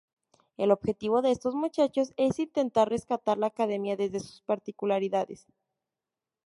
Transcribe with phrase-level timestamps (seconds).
[0.57, 5.45] El objetivo de estos muchachos es intentar rescatar la academia desde sus particularidades.